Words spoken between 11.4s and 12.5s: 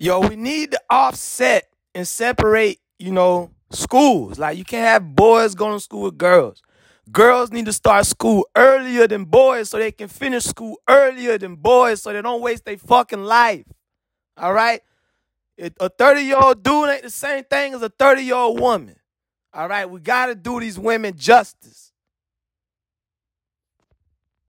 boys so they don't